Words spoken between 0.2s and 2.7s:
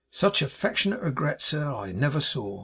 affectionate regret, sir, I never saw.